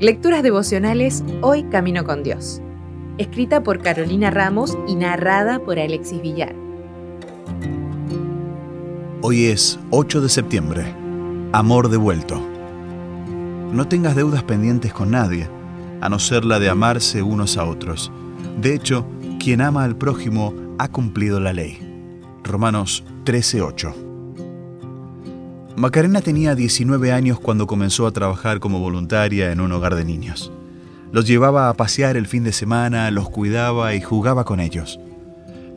[0.00, 2.62] Lecturas devocionales Hoy Camino con Dios.
[3.18, 6.54] Escrita por Carolina Ramos y narrada por Alexis Villar.
[9.20, 10.94] Hoy es 8 de septiembre.
[11.52, 12.40] Amor devuelto.
[13.72, 15.48] No tengas deudas pendientes con nadie,
[16.00, 18.10] a no ser la de amarse unos a otros.
[18.58, 19.04] De hecho,
[19.38, 21.78] quien ama al prójimo ha cumplido la ley.
[22.42, 24.09] Romanos 13:8.
[25.80, 30.52] Macarena tenía 19 años cuando comenzó a trabajar como voluntaria en un hogar de niños.
[31.10, 35.00] Los llevaba a pasear el fin de semana, los cuidaba y jugaba con ellos.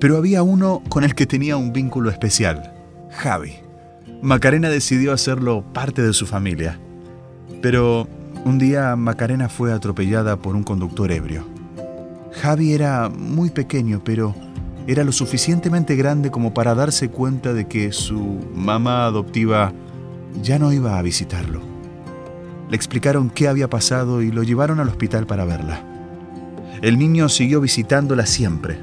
[0.02, 2.74] Pero había uno con el que tenía un vínculo especial,
[3.12, 3.54] Javi.
[4.22, 6.78] Macarena decidió hacerlo parte de su familia.
[7.62, 8.06] Pero
[8.44, 11.48] un día Macarena fue atropellada por un conductor ebrio.
[12.42, 14.36] Javi era muy pequeño, pero
[14.86, 19.72] era lo suficientemente grande como para darse cuenta de que su mamá adoptiva
[20.42, 21.62] ya no iba a visitarlo.
[22.70, 25.84] Le explicaron qué había pasado y lo llevaron al hospital para verla.
[26.82, 28.78] El niño siguió visitándola siempre.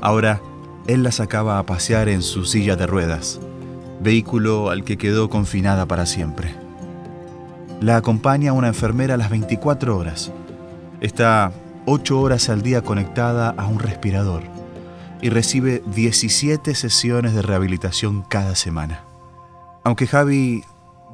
[0.00, 0.40] Ahora,
[0.86, 3.40] él la sacaba a pasear en su silla de ruedas,
[4.00, 6.54] vehículo al que quedó confinada para siempre.
[7.80, 10.30] La acompaña una enfermera a las 24 horas.
[11.00, 11.52] Está
[11.86, 14.42] 8 horas al día conectada a un respirador
[15.20, 19.04] y recibe 17 sesiones de rehabilitación cada semana.
[19.84, 20.64] Aunque Javi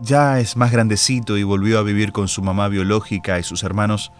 [0.01, 4.12] ya es más grandecito y volvió a vivir con su mamá biológica y sus hermanos,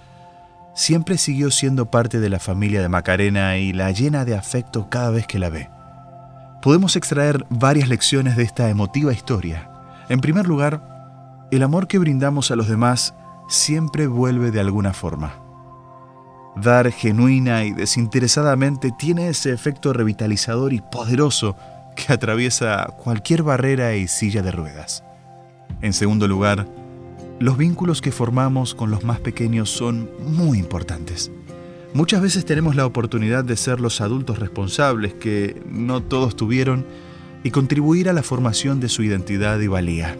[0.75, 5.11] siempre siguió siendo parte de la familia de Macarena y la llena de afecto cada
[5.11, 5.71] vez que la ve.
[6.63, 9.71] Podemos extraer varias lecciones de esta emotiva historia.
[10.09, 13.15] En primer lugar, el amor que brindamos a los demás
[13.49, 15.35] siempre vuelve de alguna forma.
[16.57, 21.57] Dar genuina y desinteresadamente tiene ese efecto revitalizador y poderoso
[22.09, 25.05] atraviesa cualquier barrera y silla de ruedas.
[25.83, 26.67] En segundo lugar,
[27.39, 31.31] los vínculos que formamos con los más pequeños son muy importantes.
[31.95, 36.87] Muchas veces tenemos la oportunidad de ser los adultos responsables que no todos tuvieron
[37.43, 40.17] y contribuir a la formación de su identidad y valía.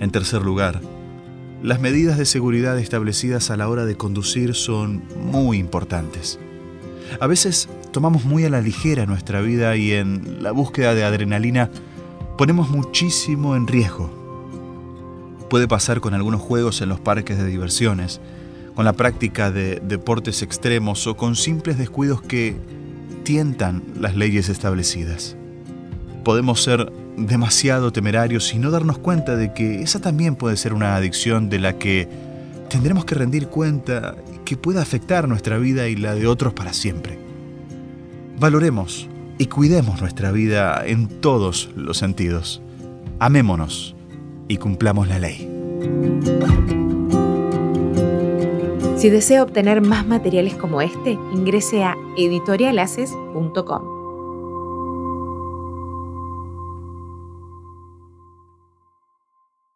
[0.00, 0.80] En tercer lugar,
[1.62, 6.38] las medidas de seguridad establecidas a la hora de conducir son muy importantes.
[7.20, 11.70] A veces tomamos muy a la ligera nuestra vida y en la búsqueda de adrenalina
[12.36, 14.10] ponemos muchísimo en riesgo.
[15.50, 18.20] Puede pasar con algunos juegos en los parques de diversiones,
[18.74, 22.56] con la práctica de deportes extremos o con simples descuidos que
[23.24, 25.36] tientan las leyes establecidas.
[26.22, 30.94] Podemos ser demasiado temerarios y no darnos cuenta de que esa también puede ser una
[30.94, 32.08] adicción de la que
[32.68, 37.27] tendremos que rendir cuenta que pueda afectar nuestra vida y la de otros para siempre.
[38.40, 42.62] Valoremos y cuidemos nuestra vida en todos los sentidos.
[43.18, 43.96] Amémonos
[44.46, 45.50] y cumplamos la ley.
[48.96, 53.97] Si desea obtener más materiales como este, ingrese a editorialaces.com.